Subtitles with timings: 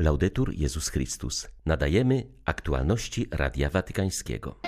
[0.00, 1.48] Laudetur Jezus Chrystus.
[1.66, 4.60] Nadajemy aktualności Radia Watykańskiego.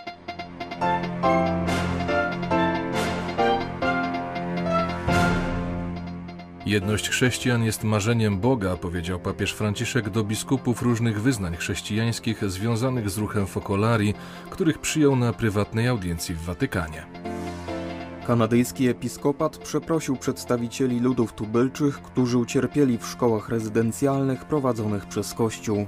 [6.66, 13.18] Jedność chrześcijan jest marzeniem Boga, powiedział papież Franciszek do biskupów różnych wyznań chrześcijańskich związanych z
[13.18, 14.14] ruchem Focolari,
[14.50, 17.06] których przyjął na prywatnej audiencji w Watykanie.
[18.26, 25.86] Kanadyjski episkopat przeprosił przedstawicieli ludów tubylczych, którzy ucierpieli w szkołach rezydencjalnych prowadzonych przez Kościół.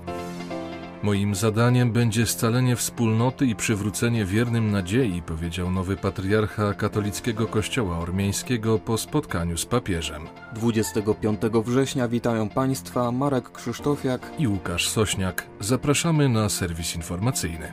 [1.02, 8.78] Moim zadaniem będzie scalenie wspólnoty i przywrócenie wiernym nadziei, powiedział nowy patriarcha katolickiego kościoła ormiańskiego
[8.78, 10.22] po spotkaniu z papieżem.
[10.54, 15.46] 25 września witają Państwa Marek Krzysztofiak i Łukasz Sośniak.
[15.60, 17.72] Zapraszamy na serwis informacyjny.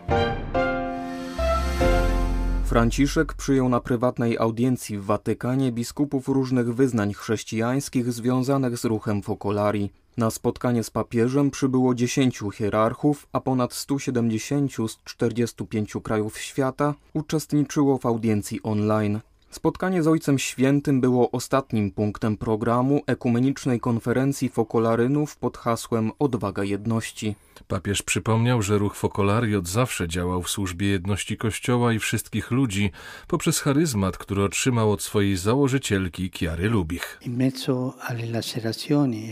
[2.70, 9.90] Franciszek przyjął na prywatnej audiencji w Watykanie biskupów różnych wyznań chrześcijańskich związanych z ruchem Focolari.
[10.18, 17.98] Na spotkanie z papieżem przybyło 10 hierarchów, a ponad 170 z 45 krajów świata uczestniczyło
[17.98, 19.20] w audiencji online.
[19.52, 27.36] Spotkanie z Ojcem Świętym było ostatnim punktem programu ekumenicznej konferencji Fokolarynów pod hasłem Odwaga Jedności.
[27.68, 32.92] Papież przypomniał, że ruch Fokolari od zawsze działał w służbie jedności Kościoła i wszystkich ludzi
[33.28, 37.20] poprzez charyzmat, który otrzymał od swojej założycielki Kiary Lubich.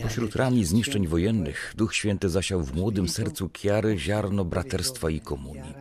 [0.02, 5.20] Pośród ran i zniszczeń wojennych Duch Święty zasiał w młodym sercu Kiary ziarno braterstwa i
[5.20, 5.74] komunii.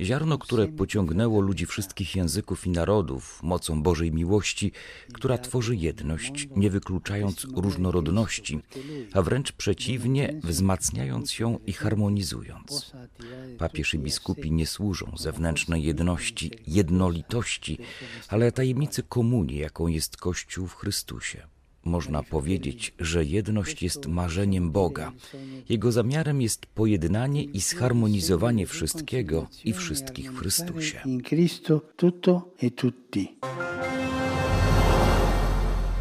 [0.00, 4.72] Ziarno, które pociągnęło ludzi wszystkich języków i narodów mocą Bożej miłości,
[5.12, 8.60] która tworzy jedność, nie wykluczając różnorodności,
[9.12, 12.92] a wręcz przeciwnie, wzmacniając ją i harmonizując.
[13.58, 17.78] Papież i biskupi nie służą zewnętrznej jedności, jednolitości,
[18.28, 21.46] ale tajemnicy komunii, jaką jest Kościół w Chrystusie.
[21.84, 25.12] Można powiedzieć, że jedność jest marzeniem Boga.
[25.68, 31.00] Jego zamiarem jest pojednanie i zharmonizowanie wszystkiego i wszystkich w Chrystusie.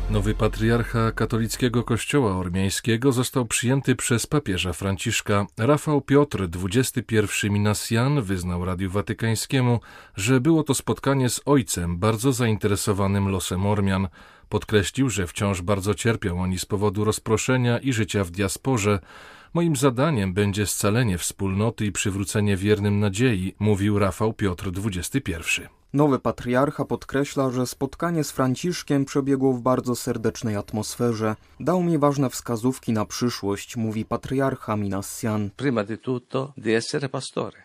[0.09, 5.45] Nowy patriarcha katolickiego kościoła ormiańskiego został przyjęty przez papieża Franciszka.
[5.57, 9.79] Rafał Piotr, 21 Minasjan, wyznał Radiu Watykańskiemu,
[10.15, 14.07] że było to spotkanie z ojcem bardzo zainteresowanym losem Ormian.
[14.49, 18.99] Podkreślił, że wciąż bardzo cierpią oni z powodu rozproszenia i życia w diasporze.
[19.53, 25.61] Moim zadaniem będzie scalenie wspólnoty i przywrócenie wiernym nadziei, mówił Rafał Piotr XXI.
[25.93, 31.35] Nowy patriarcha podkreśla, że spotkanie z Franciszkiem przebiegło w bardzo serdecznej atmosferze.
[31.59, 35.49] Dał mi ważne wskazówki na przyszłość, mówi patriarcha Minassian.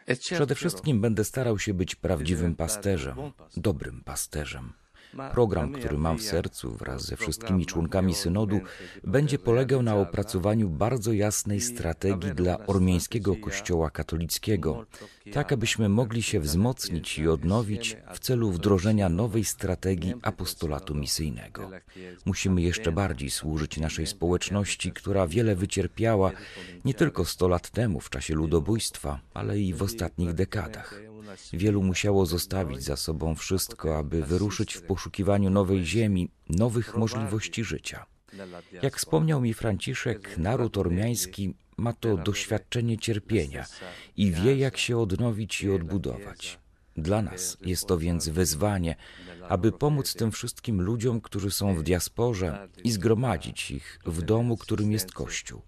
[0.06, 3.16] E Przede wszystkim będę starał się być prawdziwym pasterzem,
[3.56, 4.72] dobrym pasterzem.
[5.32, 8.60] Program, który mam w sercu wraz ze wszystkimi członkami synodu,
[9.04, 14.86] będzie polegał na opracowaniu bardzo jasnej strategii dla ormiańskiego kościoła katolickiego,
[15.32, 21.70] tak abyśmy mogli się wzmocnić i odnowić w celu wdrożenia nowej strategii apostolatu misyjnego.
[22.24, 26.30] Musimy jeszcze bardziej służyć naszej społeczności, która wiele wycierpiała
[26.84, 31.00] nie tylko 100 lat temu w czasie ludobójstwa, ale i w ostatnich dekadach.
[31.52, 38.06] Wielu musiało zostawić za sobą wszystko, aby wyruszyć w poszukiwaniu nowej ziemi, nowych możliwości życia.
[38.82, 43.64] Jak wspomniał mi Franciszek, naród ormiański ma to doświadczenie cierpienia
[44.16, 46.58] i wie, jak się odnowić i odbudować.
[46.96, 48.96] Dla nas jest to więc wyzwanie,
[49.48, 54.92] aby pomóc tym wszystkim ludziom, którzy są w diasporze i zgromadzić ich w domu, którym
[54.92, 55.62] jest Kościół.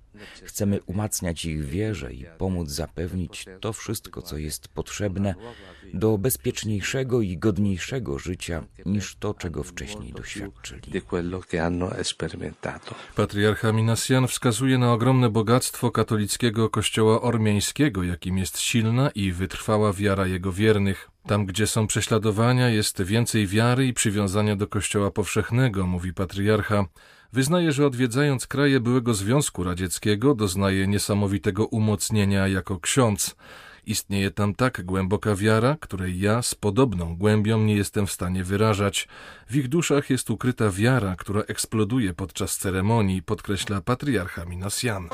[0.45, 5.35] Chcemy umacniać ich wierze i pomóc zapewnić to wszystko, co jest potrzebne
[5.95, 10.93] do bezpieczniejszego i godniejszego życia niż to, czego wcześniej doświadczyli.
[13.15, 20.27] Patriarcha Minasjan wskazuje na ogromne bogactwo katolickiego kościoła ormiańskiego, jakim jest silna i wytrwała wiara
[20.27, 21.11] jego wiernych.
[21.27, 26.85] Tam, gdzie są prześladowania, jest więcej wiary i przywiązania do Kościoła powszechnego, mówi patriarcha.
[27.33, 33.37] Wyznaje, że odwiedzając kraje byłego Związku Radzieckiego, doznaje niesamowitego umocnienia jako ksiądz.
[33.87, 39.09] Istnieje tam tak głęboka wiara, której ja z podobną głębią nie jestem w stanie wyrażać.
[39.49, 45.09] W ich duszach jest ukryta wiara, która eksploduje podczas ceremonii, podkreśla patriarcha Minasjan.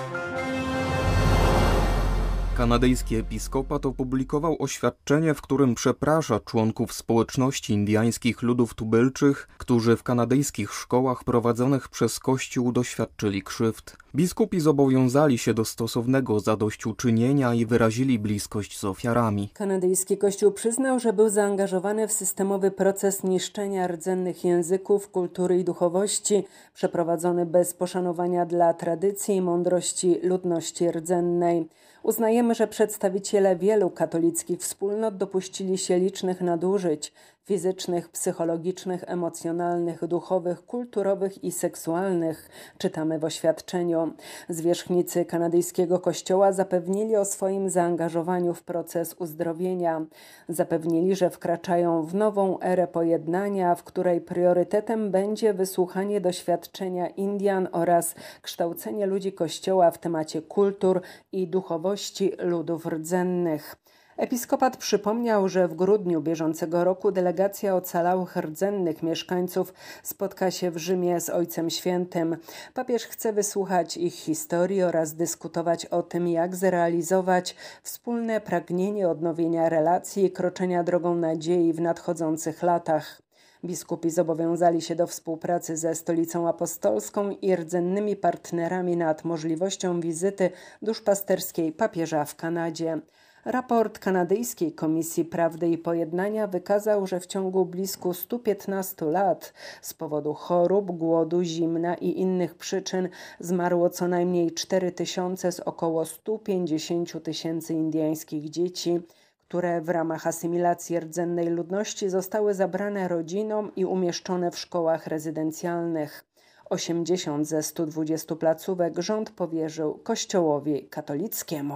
[2.57, 10.73] Kanadyjski episkopat opublikował oświadczenie, w którym przeprasza członków społeczności indyjskich ludów tubylczych, którzy w kanadyjskich
[10.73, 13.97] szkołach prowadzonych przez Kościół doświadczyli krzywd.
[14.15, 19.51] Biskupi zobowiązali się do stosownego zadośćuczynienia i wyrazili bliskość z ofiarami.
[19.55, 26.45] Kanadyjski Kościół przyznał, że był zaangażowany w systemowy proces niszczenia rdzennych języków, kultury i duchowości,
[26.75, 31.69] przeprowadzony bez poszanowania dla tradycji i mądrości ludności rdzennej.
[32.03, 37.13] Uznajemy, że przedstawiciele wielu katolickich wspólnot dopuścili się licznych nadużyć
[37.45, 42.49] fizycznych, psychologicznych, emocjonalnych, duchowych, kulturowych i seksualnych,
[42.79, 44.13] czytamy w oświadczeniu.
[44.49, 50.05] Zwierzchnicy kanadyjskiego kościoła zapewnili o swoim zaangażowaniu w proces uzdrowienia.
[50.49, 58.15] Zapewnili, że wkraczają w nową erę pojednania, w której priorytetem będzie wysłuchanie doświadczenia Indian oraz
[58.43, 61.01] kształcenie ludzi kościoła w temacie kultur
[61.33, 63.82] i duchowości ludów rdzennych.
[64.17, 71.21] Episkopat przypomniał, że w grudniu bieżącego roku delegacja ocalałych rdzennych mieszkańców spotka się w Rzymie
[71.21, 72.37] z Ojcem Świętym.
[72.75, 80.25] Papież chce wysłuchać ich historii oraz dyskutować o tym, jak zrealizować wspólne pragnienie odnowienia relacji
[80.25, 83.23] i kroczenia drogą nadziei w nadchodzących latach.
[83.65, 90.51] Biskupi zobowiązali się do współpracy ze Stolicą Apostolską i rdzennymi partnerami nad możliwością wizyty
[90.83, 93.01] duszpasterskiej papieża w Kanadzie.
[93.45, 100.35] Raport kanadyjskiej Komisji Prawdy i Pojednania wykazał, że w ciągu blisko 115 lat z powodu
[100.35, 103.09] chorób, głodu, zimna i innych przyczyn
[103.41, 109.01] zmarło co najmniej 4 tysiące z około 150 tysięcy indyjskich dzieci
[109.49, 116.25] które w ramach asymilacji rdzennej ludności zostały zabrane rodzinom i umieszczone w szkołach rezydencjalnych.
[116.71, 121.75] 80 ze 120 placówek rząd powierzył Kościołowi katolickiemu.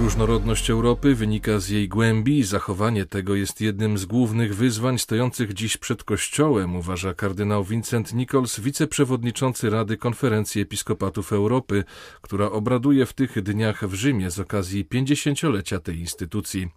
[0.00, 5.54] Różnorodność Europy wynika z jej głębi i zachowanie tego jest jednym z głównych wyzwań stojących
[5.54, 11.84] dziś przed Kościołem, uważa kardynał Vincent Nichols, wiceprzewodniczący Rady Konferencji Episkopatów Europy,
[12.22, 16.68] która obraduje w tych dniach w Rzymie z okazji 50-lecia tej instytucji.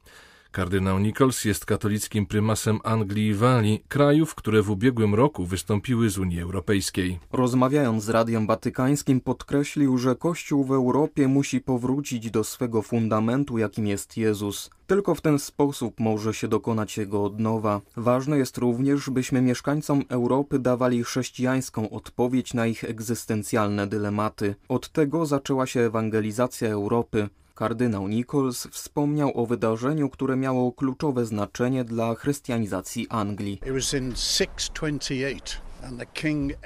[0.51, 6.17] Kardynał Nichols jest katolickim prymasem Anglii i Walii, krajów, które w ubiegłym roku wystąpiły z
[6.17, 7.19] Unii Europejskiej.
[7.31, 13.87] Rozmawiając z Radiem Watykańskim podkreślił, że Kościół w Europie musi powrócić do swego fundamentu, jakim
[13.87, 14.69] jest Jezus.
[14.87, 17.81] Tylko w ten sposób może się dokonać jego odnowa.
[17.97, 24.55] Ważne jest również, byśmy mieszkańcom Europy dawali chrześcijańską odpowiedź na ich egzystencjalne dylematy.
[24.69, 27.29] Od tego zaczęła się ewangelizacja Europy.
[27.59, 33.61] Kardynał Nichols wspomniał o wydarzeniu, które miało kluczowe znaczenie dla chrystianizacji Anglii.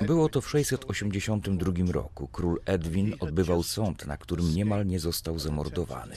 [0.01, 2.27] Było to w 682 roku.
[2.27, 6.15] Król Edwin odbywał sąd, na którym niemal nie został zamordowany.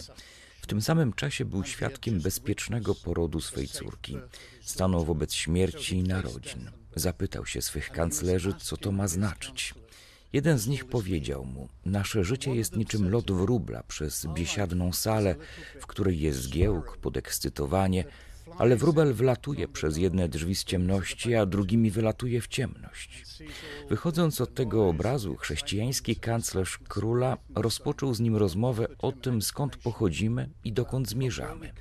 [0.61, 4.19] W tym samym czasie był świadkiem bezpiecznego porodu swej córki.
[4.61, 6.71] Stanął wobec śmierci i narodzin.
[6.97, 9.75] Zapytał się swych kanclerzy, co to ma znaczyć.
[10.33, 15.37] Jeden z nich powiedział mu: Nasze życie jest niczym lot wróbla przez biesiadną salę,
[15.81, 18.05] w której jest zgiełk, podekscytowanie,
[18.59, 23.25] ale wróbel wlatuje przez jedne drzwi z ciemności, a drugimi wylatuje w ciemność.
[23.89, 30.51] Wychodząc od tego obrazu, chrześcijański kanclerz króla rozpoczął z nim rozmowę o tym, skąd pochodzimy
[30.65, 31.73] i dokąd zmierzamy.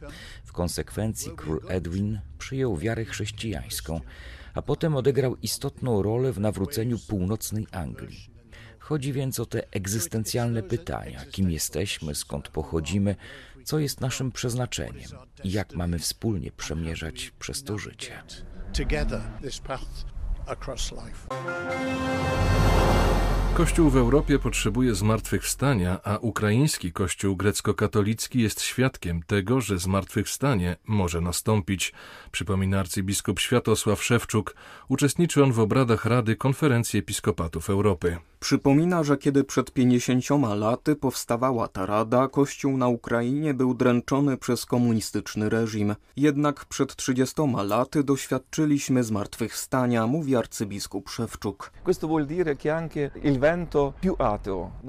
[0.46, 4.02] W konsekwencji król Edwin przyjął wiarę chrześcijańską,
[4.54, 8.35] a potem odegrał istotną rolę w nawróceniu północnej Anglii.
[8.86, 13.16] Chodzi więc o te egzystencjalne pytania: kim jesteśmy, skąd pochodzimy,
[13.64, 15.10] co jest naszym przeznaczeniem
[15.44, 18.24] i jak mamy wspólnie przemierzać przez to życie.
[23.54, 31.22] Kościół w Europie potrzebuje zmartwychwstania, a ukraiński kościół grecko-katolicki jest świadkiem tego, że zmartwychwstanie może
[31.22, 31.94] nastąpić.
[32.32, 34.56] Przypomina arcybiskup Światosław Szewczuk.
[34.88, 38.18] Uczestniczy on w obradach Rady Konferencji Episkopatów Europy.
[38.40, 44.66] Przypomina, że kiedy przed 50 laty powstawała ta rada, kościół na Ukrainie był dręczony przez
[44.66, 45.96] komunistyczny reżim.
[46.16, 51.72] Jednak przed 30 laty doświadczyliśmy zmartwychwstania, mówi arcybiskup Szewczuk.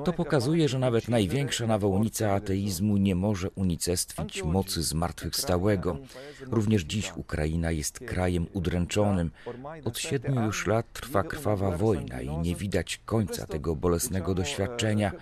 [0.04, 5.96] To pokazuje, że nawet największa nawałnica ateizmu nie może unicestwić mocy zmartwychwstałego.
[6.50, 9.30] Również dziś Ukraina jest krajem udręczonym.
[9.84, 15.12] Od siedmiu już lat trwa krwawa wojna i nie widać końca końca tego bolesnego doświadczenia.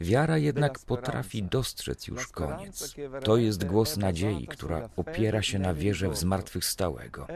[0.00, 2.94] Wiara jednak potrafi dostrzec już koniec.
[3.24, 7.26] To jest głos nadziei, która opiera się na wierze w zmartwychwstałego.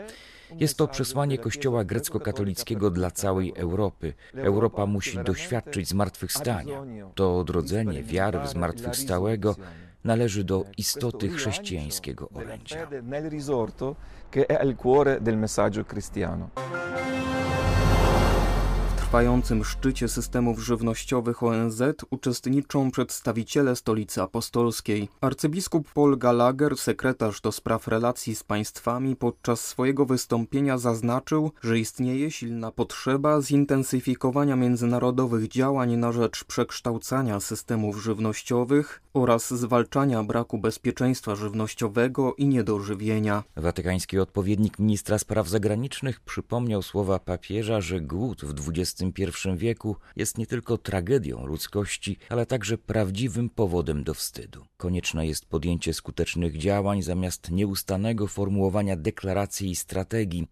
[0.57, 4.15] Jest to przesłanie Kościoła grecko-katolickiego dla całej Europy.
[4.35, 6.83] Europa musi doświadczyć zmartwychwstania.
[7.15, 9.57] To odrodzenie wiary w zmartwychwstałego
[10.05, 12.89] należy do istoty chrześcijańskiego orędzia.
[19.15, 25.09] Trwającym szczycie systemów żywnościowych ONZ uczestniczą przedstawiciele Stolicy Apostolskiej.
[25.21, 32.31] Arcybiskup Paul Gallagher, sekretarz do spraw relacji z państwami, podczas swojego wystąpienia zaznaczył, że istnieje
[32.31, 42.35] silna potrzeba zintensyfikowania międzynarodowych działań na rzecz przekształcania systemów żywnościowych oraz zwalczania braku bezpieczeństwa żywnościowego
[42.35, 43.43] i niedożywienia.
[43.57, 48.53] Watykański odpowiednik ministra spraw zagranicznych przypomniał słowa papieża, że głód w
[49.19, 54.67] XXI wieku jest nie tylko tragedią ludzkości, ale także prawdziwym powodem do wstydu.
[54.77, 60.49] Konieczne jest podjęcie skutecznych działań zamiast nieustanego formułowania deklaracji i strategii.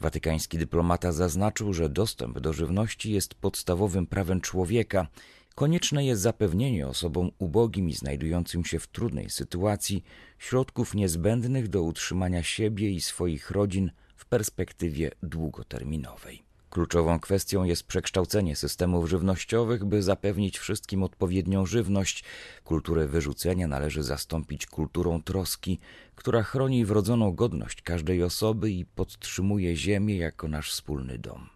[0.00, 5.06] Watykański dyplomata zaznaczył, że dostęp do żywności jest podstawowym prawem człowieka
[5.54, 10.04] Konieczne jest zapewnienie osobom ubogim i znajdującym się w trudnej sytuacji
[10.38, 16.42] środków niezbędnych do utrzymania siebie i swoich rodzin w perspektywie długoterminowej.
[16.72, 22.24] Kluczową kwestią jest przekształcenie systemów żywnościowych, by zapewnić wszystkim odpowiednią żywność.
[22.64, 25.80] Kulturę wyrzucenia należy zastąpić kulturą troski,
[26.14, 31.48] która chroni wrodzoną godność każdej osoby i podtrzymuje ziemię jako nasz wspólny dom.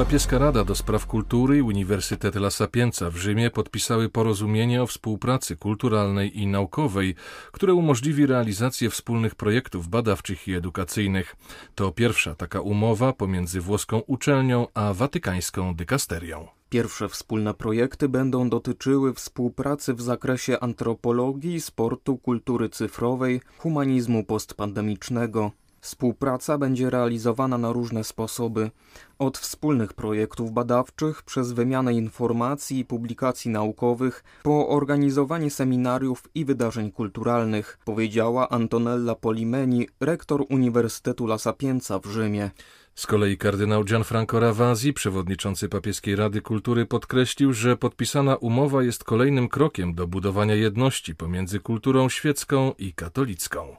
[0.00, 5.56] Papieska Rada do Spraw Kultury i Uniwersytet La Sapienza w Rzymie podpisały porozumienie o współpracy
[5.56, 7.14] kulturalnej i naukowej,
[7.52, 11.36] które umożliwi realizację wspólnych projektów badawczych i edukacyjnych.
[11.74, 16.48] To pierwsza taka umowa pomiędzy włoską uczelnią a watykańską dykasterią.
[16.68, 25.50] Pierwsze wspólne projekty będą dotyczyły współpracy w zakresie antropologii, sportu, kultury cyfrowej, humanizmu postpandemicznego.
[25.80, 28.70] Współpraca będzie realizowana na różne sposoby,
[29.18, 36.92] od wspólnych projektów badawczych, przez wymianę informacji i publikacji naukowych, po organizowanie seminariów i wydarzeń
[36.92, 42.50] kulturalnych, powiedziała Antonella Polimeni, rektor Uniwersytetu La Sapienza w Rzymie.
[42.94, 49.48] Z kolei kardynał Gianfranco Ravasi, przewodniczący Papieskiej Rady Kultury, podkreślił, że podpisana umowa jest kolejnym
[49.48, 53.76] krokiem do budowania jedności pomiędzy kulturą świecką i katolicką.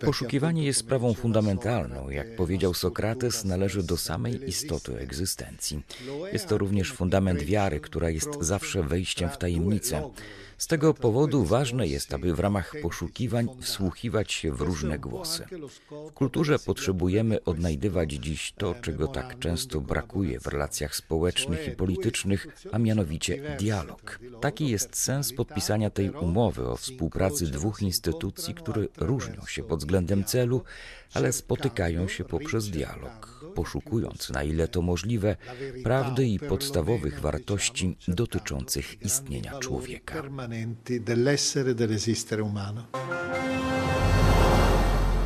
[0.00, 2.10] Poszukiwanie jest sprawą fundamentalną.
[2.10, 5.82] Jak powiedział Sokrates, należy do samej istoty egzystencji.
[6.32, 10.10] Jest to również fundament wiary, która jest zawsze wejściem w tajemnicę.
[10.58, 15.44] Z tego powodu ważne jest, aby w ramach poszukiwań wsłuchiwać się w różne głosy.
[16.08, 22.46] W kulturze potrzebujemy odnajdywać dziś to, czego tak często brakuje w relacjach społecznych i politycznych,
[22.72, 24.20] a mianowicie dialog.
[24.40, 30.24] Taki jest sens podpisania tej umowy o współpracy dwóch instytucji, które różnią się pod względem
[30.24, 30.62] celu,
[31.14, 35.36] ale spotykają się poprzez dialog, poszukując, na ile to możliwe,
[35.84, 40.22] prawdy i podstawowych wartości dotyczących istnienia człowieka.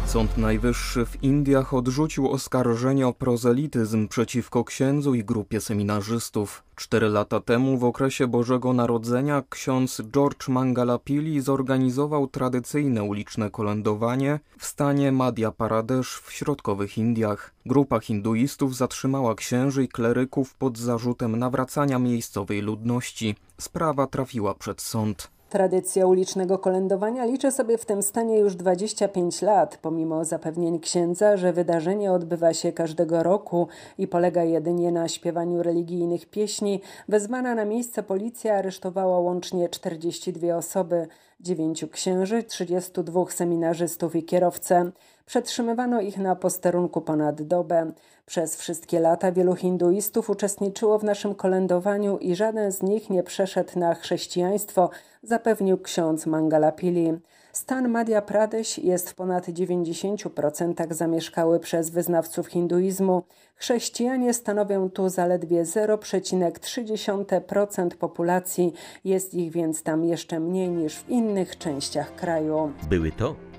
[0.06, 6.62] Sąd Najwyższy w Indiach odrzucił oskarżenie o prozelityzm przeciwko księdzu i grupie seminarzystów.
[6.76, 14.66] Cztery lata temu, w okresie Bożego Narodzenia, ksiądz George Mangalapili zorganizował tradycyjne uliczne kolędowanie w
[14.66, 17.54] stanie Madhya Pradesh w środkowych Indiach.
[17.66, 23.36] Grupa hinduistów zatrzymała księży i kleryków pod zarzutem nawracania miejscowej ludności.
[23.60, 25.30] Sprawa trafiła przed sąd.
[25.50, 31.52] Tradycja ulicznego kolędowania liczy sobie w tym stanie już 25 lat, pomimo zapewnień księdza, że
[31.52, 36.80] wydarzenie odbywa się każdego roku i polega jedynie na śpiewaniu religijnych pieśni.
[37.08, 41.08] Wezwana na miejsce policja aresztowała łącznie 42 osoby,
[41.40, 44.90] 9 księży, 32 seminarzystów i kierowcę.
[45.28, 47.92] Przetrzymywano ich na posterunku ponad dobę.
[48.26, 53.78] Przez wszystkie lata wielu hinduistów uczestniczyło w naszym kolędowaniu i żaden z nich nie przeszedł
[53.78, 54.90] na chrześcijaństwo,
[55.22, 57.12] zapewnił ksiądz Mangalapili.
[57.52, 63.22] Stan Madhya Pradesh jest w ponad 90% zamieszkały przez wyznawców hinduizmu.
[63.54, 68.72] Chrześcijanie stanowią tu zaledwie 0,3% populacji,
[69.04, 72.72] jest ich więc tam jeszcze mniej niż w innych częściach kraju.
[72.90, 73.34] Były to